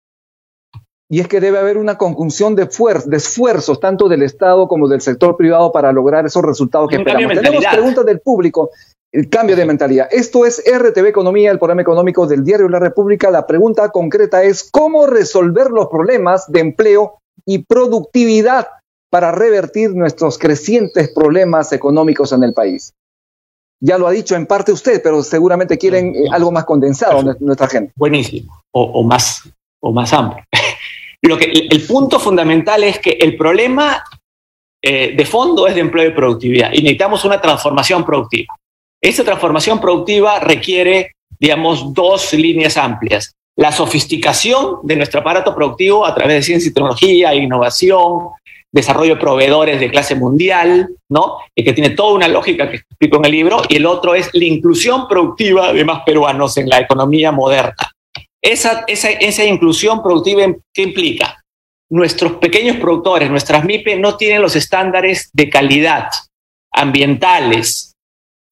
y 1.08 1.20
es 1.20 1.28
que 1.28 1.40
debe 1.40 1.58
haber 1.58 1.78
una 1.78 1.96
conjunción 1.96 2.56
de, 2.56 2.64
de, 2.66 3.16
esfuerzos 3.16 3.78
tanto 3.78 4.08
del 4.08 4.22
Estado 4.22 4.66
como 4.66 4.88
del 4.88 5.00
sector 5.00 5.36
privado 5.36 5.70
para 5.70 5.92
lograr 5.92 6.26
esos 6.26 6.42
resultados 6.42 6.88
que 6.88 6.96
esperamos. 6.96 7.32
Tenemos 7.34 7.64
preguntas 7.64 8.04
del 8.04 8.20
público. 8.20 8.70
El 9.12 9.28
cambio 9.28 9.56
de 9.56 9.64
mentalidad. 9.64 10.08
Esto 10.10 10.44
es 10.44 10.62
RTV 10.66 11.06
Economía, 11.06 11.50
el 11.50 11.58
programa 11.58 11.80
económico 11.80 12.26
del 12.26 12.44
diario 12.44 12.68
La 12.68 12.80
República. 12.80 13.30
La 13.30 13.46
pregunta 13.46 13.88
concreta 13.90 14.42
es 14.42 14.68
cómo 14.70 15.06
resolver 15.06 15.70
los 15.70 15.86
problemas 15.86 16.50
de 16.50 16.60
empleo 16.60 17.18
y 17.46 17.58
productividad 17.58 18.66
para 19.08 19.32
revertir 19.32 19.94
nuestros 19.94 20.36
crecientes 20.38 21.08
problemas 21.14 21.72
económicos 21.72 22.32
en 22.32 22.42
el 22.42 22.52
país. 22.52 22.92
Ya 23.80 23.96
lo 23.96 24.06
ha 24.08 24.10
dicho 24.10 24.34
en 24.34 24.46
parte 24.46 24.72
usted, 24.72 25.00
pero 25.02 25.22
seguramente 25.22 25.78
quieren 25.78 26.14
eh, 26.14 26.28
algo 26.30 26.50
más 26.50 26.64
condensado 26.64 27.22
nuestra 27.40 27.68
gente. 27.68 27.92
Buenísimo, 27.96 28.62
o, 28.72 29.02
más, 29.04 29.42
o 29.80 29.92
más 29.92 30.12
amplio. 30.12 30.44
Lo 31.26 31.36
que, 31.36 31.44
el 31.44 31.82
punto 31.82 32.20
fundamental 32.20 32.84
es 32.84 32.98
que 32.98 33.10
el 33.20 33.36
problema 33.36 34.02
eh, 34.82 35.14
de 35.16 35.24
fondo 35.24 35.66
es 35.66 35.74
de 35.74 35.80
empleo 35.80 36.08
y 36.08 36.12
productividad 36.14 36.72
y 36.72 36.82
necesitamos 36.82 37.24
una 37.24 37.40
transformación 37.40 38.04
productiva. 38.04 38.54
Esa 39.02 39.24
transformación 39.24 39.80
productiva 39.80 40.38
requiere, 40.38 41.12
digamos, 41.38 41.92
dos 41.92 42.32
líneas 42.32 42.76
amplias. 42.76 43.34
La 43.56 43.72
sofisticación 43.72 44.78
de 44.82 44.96
nuestro 44.96 45.20
aparato 45.20 45.54
productivo 45.54 46.06
a 46.06 46.14
través 46.14 46.36
de 46.36 46.42
ciencia 46.42 46.70
y 46.70 46.74
tecnología, 46.74 47.34
innovación, 47.34 48.28
desarrollo 48.70 49.14
de 49.14 49.20
proveedores 49.20 49.80
de 49.80 49.90
clase 49.90 50.14
mundial, 50.14 50.88
¿no? 51.08 51.38
Y 51.54 51.64
que 51.64 51.72
tiene 51.72 51.90
toda 51.90 52.12
una 52.12 52.28
lógica 52.28 52.70
que 52.70 52.76
explico 52.76 53.16
en 53.16 53.24
el 53.24 53.32
libro, 53.32 53.62
y 53.68 53.76
el 53.76 53.86
otro 53.86 54.14
es 54.14 54.28
la 54.34 54.44
inclusión 54.44 55.08
productiva 55.08 55.72
de 55.72 55.84
más 55.84 56.02
peruanos 56.04 56.56
en 56.58 56.68
la 56.68 56.80
economía 56.80 57.32
moderna. 57.32 57.95
Esa, 58.46 58.84
esa, 58.86 59.44
inclusión 59.44 60.04
productiva, 60.04 60.42
¿qué 60.72 60.82
implica? 60.82 61.42
Nuestros 61.90 62.34
pequeños 62.34 62.76
productores, 62.76 63.28
nuestras 63.28 63.64
MIPE, 63.64 63.96
no 63.96 64.16
tienen 64.16 64.40
los 64.40 64.54
estándares 64.54 65.30
de 65.32 65.50
calidad 65.50 66.10
ambientales, 66.72 67.96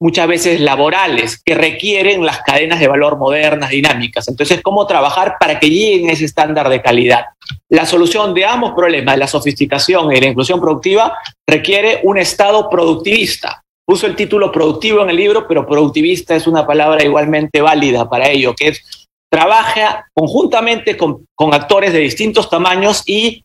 muchas 0.01 0.27
veces 0.27 0.61
laborales, 0.61 1.41
que 1.45 1.55
requieren 1.55 2.27
las 2.27 2.41
cadenas 2.41 2.81
de 2.81 2.89
valor 2.89 3.19
modernas, 3.19 3.71
dinámicas. 3.71 4.27
Entonces, 4.27 4.61
¿cómo 4.63 4.85
trabajar 4.89 5.37
para 5.39 5.61
que 5.61 5.71
lleguen 5.71 6.11
a 6.11 6.15
ese 6.15 6.25
estándar 6.25 6.69
de 6.69 6.83
calidad? 6.83 7.27
La 7.69 7.87
solución 7.87 8.35
de 8.35 8.47
ambos 8.47 8.73
problemas, 8.73 9.17
la 9.17 9.29
sofisticación 9.29 10.13
y 10.13 10.21
la 10.21 10.27
inclusión 10.27 10.61
productiva, 10.61 11.17
requiere 11.47 12.01
un 12.03 12.19
Estado 12.19 12.69
productivista. 12.69 13.63
Puso 13.87 14.09
el 14.09 14.17
título 14.17 14.51
productivo 14.51 15.05
en 15.05 15.11
el 15.11 15.17
libro, 15.17 15.47
pero 15.47 15.65
productivista 15.65 16.35
es 16.35 16.49
una 16.49 16.67
palabra 16.67 17.05
igualmente 17.05 17.61
válida 17.61 18.09
para 18.11 18.29
ello, 18.29 18.57
que 18.57 18.69
es 18.69 19.04
trabaja 19.35 20.07
conjuntamente 20.15 20.97
con, 20.97 21.27
actores 21.53 21.93
de 21.93 21.99
distintos 21.99 22.49
tamaños 22.49 23.03
y 23.05 23.45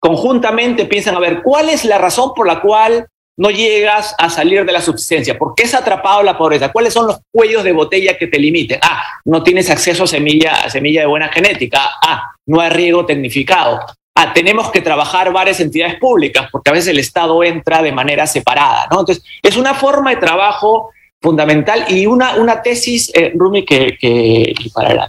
conjuntamente 0.00 0.86
piensan 0.86 1.14
a 1.14 1.20
ver 1.20 1.42
cuál 1.42 1.68
es 1.68 1.84
la 1.84 1.98
razón 1.98 2.32
por 2.34 2.46
la 2.46 2.62
cual 2.62 3.06
no 3.36 3.50
llegas 3.50 4.14
a 4.16 4.30
salir 4.30 4.64
de 4.64 4.72
la 4.72 4.80
subsistencia. 4.80 5.38
¿Por 5.38 5.54
qué 5.54 5.64
es 5.64 5.74
atrapado 5.74 6.22
la 6.22 6.38
pobreza? 6.38 6.72
¿Cuáles 6.72 6.94
son 6.94 7.06
los 7.06 7.18
cuellos 7.30 7.64
de 7.64 7.72
botella 7.72 8.16
que 8.16 8.28
te 8.28 8.38
limiten? 8.38 8.78
Ah, 8.82 9.04
no 9.26 9.42
tienes 9.42 9.68
acceso 9.68 10.04
a 10.04 10.06
semilla, 10.06 10.52
a 10.64 10.70
semilla 10.70 11.02
de 11.02 11.06
buena 11.06 11.28
genética. 11.28 11.82
Ah, 12.02 12.30
no 12.46 12.62
hay 12.62 12.70
riego 12.70 13.04
tecnificado. 13.04 13.78
Ah, 14.14 14.32
tenemos 14.32 14.70
que 14.70 14.80
trabajar 14.80 15.34
varias 15.34 15.60
entidades 15.60 15.96
públicas 15.96 16.48
porque 16.50 16.70
a 16.70 16.72
veces 16.72 16.88
el 16.88 16.98
Estado 16.98 17.44
entra 17.44 17.82
de 17.82 17.92
manera 17.92 18.26
separada. 18.26 18.88
¿no? 18.90 19.00
Entonces, 19.00 19.22
es 19.42 19.58
una 19.58 19.74
forma 19.74 20.08
de 20.08 20.16
trabajo 20.16 20.92
fundamental 21.22 21.86
y 21.88 22.06
una, 22.06 22.36
una 22.36 22.62
tesis, 22.62 23.10
eh, 23.14 23.32
Rumi, 23.34 23.64
que, 23.64 23.96
que 23.98 24.54
para 24.72 25.08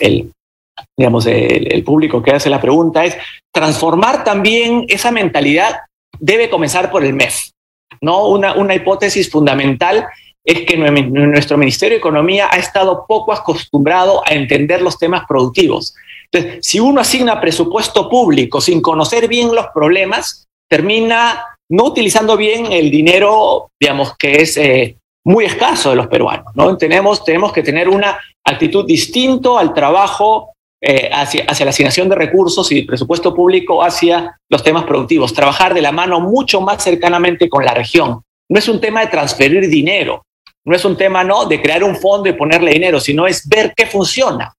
el, 0.00 0.32
digamos, 0.96 1.26
el, 1.26 1.82
público 1.84 2.22
que 2.22 2.32
hace 2.32 2.50
la 2.50 2.60
pregunta 2.60 3.04
es 3.04 3.16
transformar 3.52 4.24
también 4.24 4.84
esa 4.88 5.10
mentalidad 5.10 5.76
debe 6.18 6.50
comenzar 6.50 6.90
por 6.90 7.04
el 7.04 7.14
MEF. 7.14 7.50
¿no? 8.00 8.28
Una, 8.28 8.54
una 8.54 8.74
hipótesis 8.74 9.30
fundamental 9.30 10.06
es 10.44 10.66
que 10.66 10.76
nuestro 10.76 11.56
Ministerio 11.56 11.94
de 11.94 12.00
Economía 12.00 12.48
ha 12.50 12.58
estado 12.58 13.06
poco 13.08 13.32
acostumbrado 13.32 14.22
a 14.26 14.34
entender 14.34 14.82
los 14.82 14.98
temas 14.98 15.24
productivos. 15.26 15.94
Entonces, 16.30 16.66
si 16.66 16.80
uno 16.80 17.00
asigna 17.00 17.40
presupuesto 17.40 18.08
público 18.10 18.60
sin 18.60 18.82
conocer 18.82 19.26
bien 19.26 19.54
los 19.54 19.68
problemas, 19.68 20.46
termina 20.68 21.53
no 21.70 21.84
utilizando 21.84 22.36
bien 22.36 22.72
el 22.72 22.90
dinero, 22.90 23.70
digamos, 23.80 24.16
que 24.16 24.42
es 24.42 24.56
eh, 24.56 24.96
muy 25.24 25.44
escaso 25.44 25.90
de 25.90 25.96
los 25.96 26.06
peruanos. 26.06 26.54
¿no? 26.54 26.76
Tenemos, 26.76 27.24
tenemos 27.24 27.52
que 27.52 27.62
tener 27.62 27.88
una 27.88 28.18
actitud 28.44 28.86
distinto 28.86 29.58
al 29.58 29.72
trabajo 29.72 30.52
eh, 30.80 31.08
hacia, 31.10 31.44
hacia 31.44 31.64
la 31.64 31.70
asignación 31.70 32.08
de 32.10 32.16
recursos 32.16 32.70
y 32.70 32.82
presupuesto 32.82 33.34
público 33.34 33.82
hacia 33.82 34.38
los 34.50 34.62
temas 34.62 34.84
productivos, 34.84 35.32
trabajar 35.32 35.72
de 35.72 35.80
la 35.80 35.92
mano 35.92 36.20
mucho 36.20 36.60
más 36.60 36.84
cercanamente 36.84 37.48
con 37.48 37.64
la 37.64 37.72
región. 37.72 38.20
No 38.50 38.58
es 38.58 38.68
un 38.68 38.80
tema 38.80 39.00
de 39.00 39.06
transferir 39.06 39.66
dinero, 39.70 40.22
no 40.66 40.76
es 40.76 40.84
un 40.84 40.96
tema 40.96 41.24
no 41.24 41.46
de 41.46 41.62
crear 41.62 41.82
un 41.82 41.96
fondo 41.96 42.28
y 42.28 42.34
ponerle 42.34 42.72
dinero, 42.72 43.00
sino 43.00 43.26
es 43.26 43.48
ver 43.48 43.72
qué 43.74 43.86
funciona, 43.86 44.54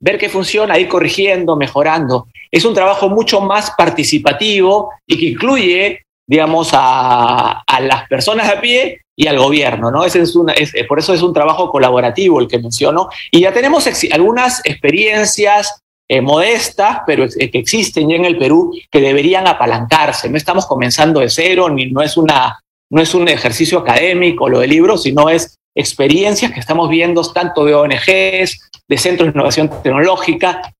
ver 0.00 0.16
qué 0.16 0.30
funciona, 0.30 0.78
ir 0.78 0.88
corrigiendo, 0.88 1.56
mejorando. 1.56 2.28
Es 2.50 2.64
un 2.64 2.72
trabajo 2.72 3.10
mucho 3.10 3.42
más 3.42 3.72
participativo 3.76 4.90
y 5.06 5.18
que 5.18 5.26
incluye 5.26 6.05
digamos, 6.26 6.70
a, 6.72 7.62
las 7.80 8.08
personas 8.08 8.48
a 8.48 8.60
pie 8.60 9.02
y 9.14 9.28
al 9.28 9.38
gobierno, 9.38 9.90
¿no? 9.90 10.04
Ese 10.04 10.20
es 10.22 10.34
una, 10.34 10.52
es, 10.52 10.72
por 10.88 10.98
eso 10.98 11.14
es 11.14 11.22
un 11.22 11.32
trabajo 11.32 11.70
colaborativo 11.70 12.40
el 12.40 12.48
que 12.48 12.58
menciono. 12.58 13.08
Y 13.30 13.40
ya 13.40 13.52
tenemos 13.52 13.88
algunas 14.12 14.60
experiencias 14.64 15.82
eh, 16.08 16.20
modestas, 16.20 17.00
pero 17.06 17.24
eh, 17.24 17.50
que 17.50 17.58
existen 17.58 18.08
ya 18.08 18.16
en 18.16 18.24
el 18.24 18.38
Perú, 18.38 18.72
que 18.90 19.00
deberían 19.00 19.46
apalancarse. 19.46 20.28
No 20.28 20.36
estamos 20.36 20.66
comenzando 20.66 21.20
de 21.20 21.30
cero, 21.30 21.68
ni 21.68 21.86
no 21.90 22.02
es, 22.02 22.16
una, 22.16 22.60
no 22.90 23.00
es 23.00 23.14
un 23.14 23.28
ejercicio 23.28 23.78
académico 23.78 24.48
lo 24.48 24.60
del 24.60 24.70
libro, 24.70 24.98
sino 24.98 25.30
es 25.30 25.56
experiencias 25.74 26.52
que 26.52 26.60
estamos 26.60 26.88
viendo 26.88 27.22
tanto 27.32 27.64
de 27.64 27.74
ONGs 27.74 28.70
de 28.88 28.98
centros 28.98 29.26
de 29.26 29.32
innovación 29.32 29.70
tecnológica, 29.82 30.72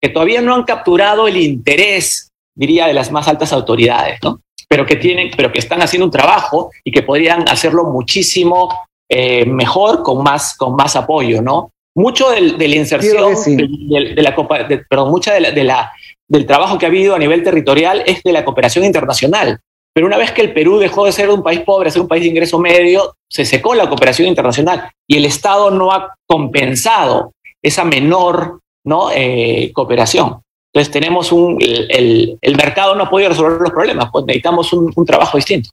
que 0.00 0.08
todavía 0.10 0.40
no 0.40 0.54
han 0.54 0.64
capturado 0.64 1.26
el 1.26 1.36
interés, 1.36 2.30
diría, 2.54 2.86
de 2.86 2.94
las 2.94 3.10
más 3.10 3.26
altas 3.26 3.52
autoridades, 3.52 4.20
¿no? 4.22 4.40
Pero 4.68 4.84
que 4.84 4.96
tienen, 4.96 5.30
pero 5.36 5.50
que 5.50 5.58
están 5.58 5.80
haciendo 5.82 6.06
un 6.06 6.10
trabajo 6.10 6.70
y 6.84 6.92
que 6.92 7.02
podrían 7.02 7.48
hacerlo 7.48 7.84
muchísimo 7.84 8.68
eh, 9.10 9.46
mejor 9.46 10.02
con 10.02 10.22
más, 10.22 10.56
con 10.56 10.76
más 10.76 10.94
apoyo, 10.94 11.40
¿no? 11.40 11.70
Mucho 11.94 12.30
de 12.30 12.68
la 12.68 12.76
inserción, 12.76 13.34
de, 13.44 14.22
la, 14.22 14.36
perdón, 14.88 15.10
mucha 15.10 15.34
de 15.34 15.64
la, 15.64 15.92
del 16.28 16.46
trabajo 16.46 16.78
que 16.78 16.86
ha 16.86 16.90
habido 16.90 17.14
a 17.14 17.18
nivel 17.18 17.42
territorial 17.42 18.04
es 18.06 18.22
de 18.22 18.32
la 18.32 18.44
cooperación 18.44 18.84
internacional. 18.84 19.58
Pero 19.92 20.06
una 20.06 20.18
vez 20.18 20.30
que 20.30 20.42
el 20.42 20.52
Perú 20.52 20.78
dejó 20.78 21.06
de 21.06 21.12
ser 21.12 21.28
un 21.28 21.42
país 21.42 21.60
pobre 21.60 21.88
a 21.88 21.92
ser 21.92 22.02
un 22.02 22.06
país 22.06 22.22
de 22.22 22.28
ingreso 22.28 22.60
medio, 22.60 23.16
se 23.28 23.44
secó 23.44 23.74
la 23.74 23.88
cooperación 23.88 24.28
internacional 24.28 24.90
y 25.08 25.16
el 25.16 25.24
Estado 25.24 25.72
no 25.72 25.90
ha 25.90 26.14
compensado 26.26 27.32
esa 27.62 27.84
menor 27.84 28.60
¿no? 28.84 29.10
Eh, 29.12 29.70
cooperación. 29.74 30.40
Entonces 30.72 30.92
tenemos 30.92 31.32
un, 31.32 31.58
el, 31.60 32.56
mercado 32.56 32.94
no 32.94 33.04
ha 33.04 33.10
podido 33.10 33.30
resolver 33.30 33.60
los 33.60 33.70
problemas, 33.70 34.10
pues 34.12 34.24
necesitamos 34.26 34.72
un, 34.72 35.06
trabajo 35.06 35.38
distinto. 35.38 35.70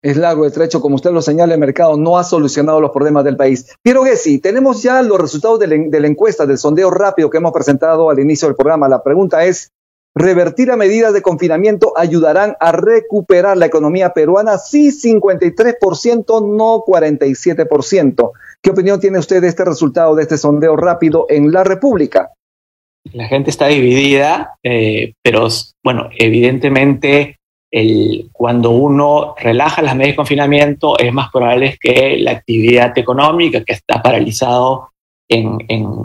Es 0.00 0.16
largo 0.16 0.44
el 0.44 0.52
trecho, 0.52 0.80
como 0.80 0.96
usted 0.96 1.12
lo 1.12 1.22
señala, 1.22 1.54
el 1.54 1.60
mercado 1.60 1.96
no 1.96 2.18
ha 2.18 2.24
solucionado 2.24 2.80
los 2.80 2.90
problemas 2.90 3.24
del 3.24 3.36
país. 3.36 3.68
Piero 3.82 4.02
Gessi, 4.02 4.40
tenemos 4.40 4.82
ya 4.82 5.00
los 5.02 5.20
resultados 5.20 5.60
de 5.60 5.68
la, 5.68 6.06
encuesta, 6.06 6.46
del 6.46 6.58
sondeo 6.58 6.90
rápido 6.90 7.30
que 7.30 7.36
hemos 7.36 7.52
presentado 7.52 8.10
al 8.10 8.18
inicio 8.18 8.48
del 8.48 8.56
programa. 8.56 8.88
La 8.88 9.04
pregunta 9.04 9.44
es, 9.44 9.70
revertir 10.14 10.72
a 10.72 10.76
medidas 10.76 11.12
de 11.12 11.22
confinamiento 11.22 11.92
ayudarán 11.96 12.56
a 12.58 12.72
recuperar 12.72 13.56
la 13.56 13.66
economía 13.66 14.12
peruana? 14.12 14.58
Sí, 14.58 14.88
53%, 14.88 16.56
no 16.56 16.82
47%. 16.84 18.30
¿Qué 18.60 18.70
opinión 18.70 18.98
tiene 18.98 19.18
usted 19.20 19.40
de 19.40 19.48
este 19.48 19.64
resultado, 19.64 20.16
de 20.16 20.22
este 20.22 20.38
sondeo 20.38 20.76
rápido 20.76 21.26
en 21.28 21.52
la 21.52 21.62
República? 21.62 22.32
La 23.12 23.26
gente 23.26 23.50
está 23.50 23.66
dividida, 23.66 24.56
eh, 24.62 25.14
pero 25.22 25.48
bueno, 25.82 26.08
evidentemente 26.16 27.38
cuando 28.32 28.70
uno 28.70 29.34
relaja 29.38 29.80
las 29.80 29.96
medidas 29.96 30.12
de 30.12 30.16
confinamiento 30.16 30.98
es 30.98 31.10
más 31.10 31.30
probable 31.30 31.78
que 31.80 32.18
la 32.18 32.32
actividad 32.32 32.96
económica 32.98 33.64
que 33.64 33.72
está 33.72 34.02
paralizado 34.02 34.90
en, 35.28 36.04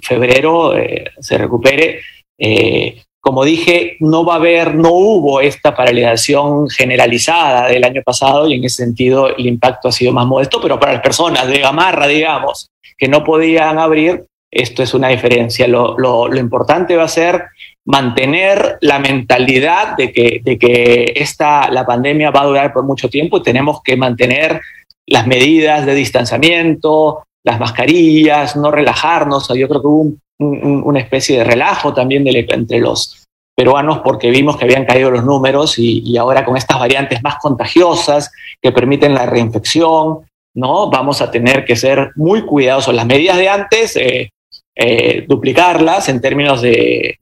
febrero 0.00 0.76
eh, 0.76 1.10
se 1.20 1.36
recupere. 1.36 2.00
Eh, 2.38 3.02
como 3.20 3.44
dije, 3.44 3.96
no 4.00 4.24
va 4.24 4.34
a 4.34 4.36
haber, 4.36 4.74
no 4.74 4.92
hubo 4.92 5.40
esta 5.40 5.74
paralización 5.74 6.68
generalizada 6.70 7.66
del 7.66 7.84
año 7.84 8.02
pasado 8.02 8.48
y 8.48 8.54
en 8.54 8.64
ese 8.64 8.84
sentido 8.84 9.36
el 9.36 9.46
impacto 9.46 9.88
ha 9.88 9.92
sido 9.92 10.12
más 10.12 10.26
modesto, 10.26 10.60
pero 10.62 10.78
para 10.78 10.92
las 10.94 11.02
personas 11.02 11.48
de 11.48 11.58
gamarra, 11.58 12.06
digamos, 12.06 12.70
que 12.96 13.08
no 13.08 13.24
podían 13.24 13.78
abrir, 13.78 14.24
esto 14.62 14.82
es 14.82 14.94
una 14.94 15.08
diferencia. 15.08 15.66
Lo, 15.68 16.34
importante 16.34 16.96
va 16.96 17.04
a 17.04 17.08
ser 17.08 17.44
mantener 17.84 18.78
la 18.80 18.98
mentalidad 18.98 19.96
de 19.96 20.12
que, 20.12 20.40
de 20.42 20.58
que 20.58 21.12
esta, 21.16 21.70
la 21.70 21.86
pandemia 21.86 22.30
va 22.30 22.42
a 22.42 22.46
durar 22.46 22.72
por 22.72 22.84
mucho 22.84 23.08
tiempo 23.08 23.38
y 23.38 23.42
tenemos 23.42 23.80
que 23.82 23.96
mantener 23.96 24.60
las 25.06 25.26
medidas 25.26 25.86
de 25.86 25.94
distanciamiento, 25.94 27.24
las 27.44 27.60
mascarillas, 27.60 28.56
no 28.56 28.70
relajarnos. 28.70 29.48
Yo 29.54 29.68
creo 29.68 29.80
que 29.80 29.86
hubo 29.86 30.00
un 30.02 30.20
una 30.38 31.00
especie 31.00 31.38
de 31.38 31.44
relajo 31.44 31.94
también 31.94 32.26
entre 32.26 32.80
los 32.80 33.26
peruanos 33.54 34.00
porque 34.04 34.30
vimos 34.30 34.56
que 34.56 34.64
habían 34.64 34.84
caído 34.84 35.10
los 35.10 35.24
números 35.24 35.78
y, 35.78 36.16
ahora 36.18 36.44
con 36.44 36.56
estas 36.56 36.78
variantes 36.78 37.22
más 37.22 37.36
contagiosas 37.36 38.30
que 38.60 38.72
permiten 38.72 39.14
la 39.14 39.26
reinfección, 39.26 40.26
¿no? 40.54 40.90
Vamos 40.90 41.22
a 41.22 41.30
tener 41.30 41.64
que 41.64 41.76
ser 41.76 42.10
muy 42.16 42.44
cuidadosos. 42.44 42.94
Las 42.94 43.06
medidas 43.06 43.38
de 43.38 43.48
antes, 43.48 43.96
eh, 43.96 44.30
eh, 44.76 45.24
duplicarlas 45.26 46.08
en 46.08 46.20
términos 46.20 46.60
de, 46.60 47.16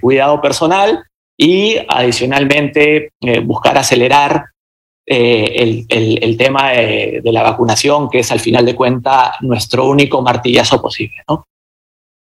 cuidado 0.00 0.40
personal 0.40 1.04
y 1.36 1.76
adicionalmente 1.88 3.12
eh, 3.20 3.40
buscar 3.40 3.76
acelerar 3.78 4.46
el, 5.06 5.86
el, 5.88 6.36
tema 6.36 6.70
de, 6.70 7.20
la 7.24 7.42
vacunación, 7.42 8.08
que 8.08 8.20
es 8.20 8.30
al 8.30 8.38
final 8.38 8.64
de 8.64 8.76
cuentas 8.76 9.32
nuestro 9.40 9.88
único 9.88 10.22
martillazo 10.22 10.80
posible. 10.80 11.16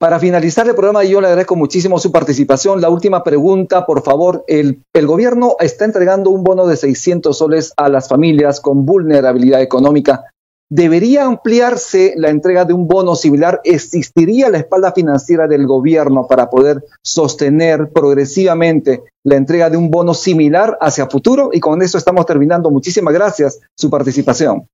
Para 0.02 0.18
finalizar 0.18 0.66
el 0.66 0.74
programa, 0.74 1.04
yo 1.04 1.20
le 1.20 1.28
agradezco 1.28 1.54
muchísimo 1.54 1.96
su 2.00 2.10
participación. 2.10 2.80
La 2.80 2.88
última 2.88 3.22
pregunta, 3.22 3.86
por 3.86 4.02
favor. 4.02 4.44
El, 4.48 4.82
el, 4.92 5.06
gobierno 5.06 5.54
está 5.60 5.84
entregando 5.84 6.30
un 6.30 6.42
bono 6.42 6.66
de 6.66 6.76
600 6.76 7.38
soles 7.38 7.72
a 7.76 7.88
las 7.88 8.08
familias 8.08 8.60
con 8.60 8.84
vulnerabilidad 8.84 9.62
económica. 9.62 10.31
¿Debería 10.74 11.26
ampliarse 11.26 12.14
la 12.16 12.30
entrega 12.30 12.64
de 12.64 12.72
un 12.72 12.88
bono 12.88 13.14
similar? 13.14 13.60
¿Existiría 13.62 14.48
la 14.48 14.56
espalda 14.56 14.92
financiera 14.92 15.46
del 15.46 15.66
gobierno 15.66 16.26
para 16.26 16.48
poder 16.48 16.82
sostener 17.02 17.90
progresivamente 17.92 19.02
la 19.22 19.36
entrega 19.36 19.68
de 19.68 19.76
un 19.76 19.90
bono 19.90 20.14
similar 20.14 20.78
hacia 20.80 21.10
futuro? 21.10 21.50
Y 21.52 21.60
con 21.60 21.82
eso 21.82 21.98
estamos 21.98 22.24
terminando. 22.24 22.70
Muchísimas 22.70 23.12
gracias 23.12 23.60
su 23.78 23.90
participación. 23.90 24.66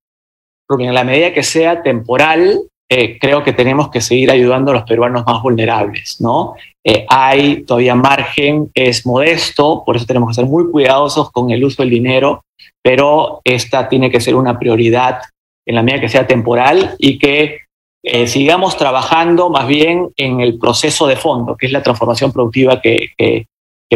en 0.69 0.95
la 0.95 1.03
medida 1.03 1.35
que 1.35 1.43
sea 1.43 1.83
temporal, 1.83 2.61
eh, 2.89 3.19
creo 3.19 3.43
que 3.43 3.53
tenemos 3.53 3.91
que 3.91 4.01
seguir 4.01 4.31
ayudando 4.31 4.71
a 4.71 4.75
los 4.75 4.85
peruanos 4.85 5.25
más 5.27 5.43
vulnerables, 5.43 6.21
¿no? 6.21 6.55
Eh, 6.85 7.07
hay 7.09 7.65
todavía 7.65 7.97
margen, 7.97 8.71
es 8.73 9.05
modesto, 9.05 9.83
por 9.85 9.97
eso 9.97 10.07
tenemos 10.07 10.29
que 10.29 10.35
ser 10.35 10.47
muy 10.47 10.71
cuidadosos 10.71 11.33
con 11.33 11.51
el 11.51 11.65
uso 11.65 11.83
del 11.83 11.91
dinero, 11.91 12.45
pero 12.85 13.41
esta 13.43 13.89
tiene 13.89 14.13
que 14.13 14.21
ser 14.21 14.37
una 14.37 14.61
prioridad 14.61 15.23
en 15.69 15.75
la 15.75 15.83
medida 15.83 16.01
que 16.01 16.09
sea 16.09 16.27
temporal 16.27 16.97
y 16.99 17.19
que 17.19 17.59
eh, 18.03 18.27
sigamos 18.27 18.77
trabajando 18.77 19.51
más 19.51 19.69
bien 19.69 20.09
en 20.17 20.41
el 20.41 20.59
proceso 20.59 21.07
de 21.07 21.17
fondo, 21.17 21.57
que 21.57 21.67
es 21.67 21.73
la 21.73 21.83
transformación 21.83 22.33
productiva 22.33 22.81
que, 22.81 23.11
que, 23.17 23.47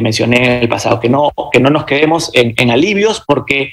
mencioné 0.01 0.45
en 0.45 0.63
el 0.63 0.69
pasado, 0.69 1.01
que 1.01 1.09
no, 1.09 1.33
que 1.53 1.61
no 1.61 1.71
nos 1.71 1.85
quedemos 1.85 2.31
en, 2.35 2.55
en 2.57 2.71
alivios 2.71 3.23
porque 3.27 3.71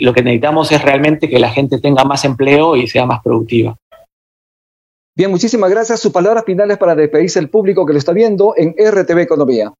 lo 0.00 0.12
que 0.12 0.22
necesitamos 0.22 0.72
es 0.72 0.82
realmente 0.82 1.28
que 1.28 1.38
la 1.38 1.50
gente 1.50 1.78
tenga 1.78 2.04
más 2.04 2.24
empleo 2.24 2.76
y 2.76 2.88
sea 2.88 3.06
más 3.06 3.22
productiva. 3.22 3.76
Bien, 5.16 5.30
muchísimas 5.30 5.70
gracias. 5.70 6.00
Sus 6.00 6.12
palabras 6.12 6.44
finales 6.44 6.78
para 6.78 6.94
despedirse 6.94 7.38
el 7.38 7.50
público 7.50 7.84
que 7.86 7.92
lo 7.92 7.98
está 7.98 8.12
viendo 8.12 8.54
en 8.56 8.74
RTV 8.78 9.18
Economía. 9.20 9.72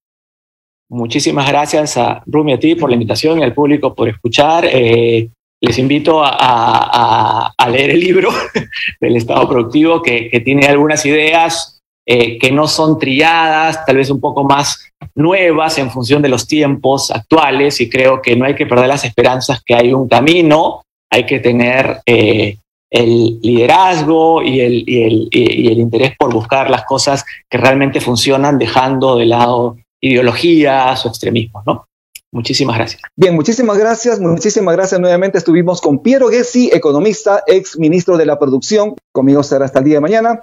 Muchísimas 0.90 1.48
gracias 1.48 1.96
a 1.96 2.22
Rumi 2.26 2.52
a 2.52 2.58
ti 2.58 2.74
por 2.74 2.90
la 2.90 2.96
invitación 2.96 3.38
y 3.38 3.44
al 3.44 3.54
público 3.54 3.94
por 3.94 4.08
escuchar. 4.08 4.66
Eh, 4.66 5.30
les 5.60 5.78
invito 5.78 6.22
a, 6.24 7.52
leer 7.70 7.90
el 7.90 8.00
libro 8.00 8.30
del 9.00 9.16
Estado 9.16 9.48
Productivo 9.48 10.02
que, 10.02 10.40
tiene 10.44 10.66
algunas 10.66 11.04
ideas 11.04 11.80
eh, 12.06 12.38
que 12.38 12.50
no 12.50 12.66
son 12.66 12.98
trilladas, 12.98 13.84
tal 13.84 13.96
vez 13.96 14.10
un 14.10 14.20
poco 14.20 14.42
más 14.44 14.90
nuevas 15.14 15.78
en 15.78 15.90
función 15.90 16.22
de 16.22 16.28
los 16.28 16.46
tiempos 16.46 17.10
actuales 17.10 17.80
y 17.80 17.88
creo 17.88 18.22
que 18.22 18.34
no 18.36 18.46
hay 18.46 18.54
que 18.54 18.66
perder 18.66 18.88
las 18.88 19.04
esperanzas 19.04 19.62
que 19.64 19.74
hay 19.74 19.92
un 19.92 20.08
camino, 20.08 20.82
hay 21.12 21.26
que 21.26 21.38
tener 21.40 22.00
eh, 22.06 22.56
el 22.90 23.38
liderazgo 23.40 24.42
y 24.42 24.60
el, 24.60 24.88
y 24.88 25.02
el, 25.02 25.28
y 25.30 25.68
el 25.68 25.78
interés 25.78 26.16
por 26.18 26.32
buscar 26.32 26.70
las 26.70 26.84
cosas 26.84 27.24
que 27.48 27.58
realmente 27.58 28.00
funcionan, 28.00 28.58
dejando 28.58 29.16
de 29.16 29.26
lado 29.26 29.76
ideologías 30.00 31.04
o 31.04 31.08
extremismos, 31.08 31.62
¿no? 31.66 31.86
Muchísimas 32.32 32.76
gracias. 32.76 33.02
Bien, 33.16 33.34
muchísimas 33.34 33.76
gracias, 33.76 34.20
muchísimas 34.20 34.76
gracias. 34.76 35.00
Nuevamente 35.00 35.38
estuvimos 35.38 35.80
con 35.80 36.00
Piero 36.00 36.28
Gessi, 36.28 36.70
economista, 36.72 37.42
ex 37.46 37.78
ministro 37.78 38.16
de 38.16 38.26
la 38.26 38.38
producción. 38.38 38.94
Conmigo 39.12 39.42
será 39.42 39.64
hasta 39.64 39.80
el 39.80 39.84
día 39.86 39.94
de 39.94 40.00
mañana. 40.00 40.42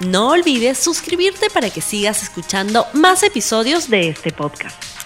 No 0.00 0.30
olvides 0.30 0.78
suscribirte 0.78 1.50
para 1.50 1.70
que 1.70 1.80
sigas 1.80 2.22
escuchando 2.22 2.86
más 2.92 3.24
episodios 3.24 3.90
de 3.90 4.08
este 4.08 4.30
podcast. 4.30 4.97